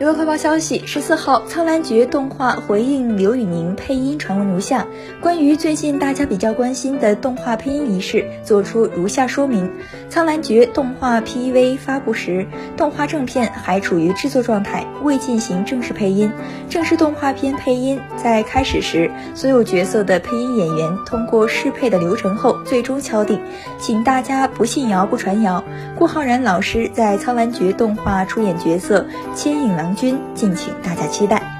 [0.00, 4.86] 娱乐快报消息：十四号，《苍兰诀》动画回应刘宇宁配音传闻如下。
[5.20, 9.66] 关于最近大家比较关心的动画配音一事，做出如下说明：
[10.08, 12.46] 《苍兰诀》动画 PV 发布时，
[12.78, 16.32] 动画正片还处于制作状态，未进行正式配音。
[16.70, 23.38] 正式动画片配音在开始时，所有角色的配音演员通过适配的流程后，最终敲定。
[23.78, 25.62] 请大家不信谣不传谣。
[25.98, 29.04] 顾浩然老师在《苍兰诀》动画出演角色
[29.34, 29.89] 牵引狼。
[29.94, 31.59] 君，敬请大家期待。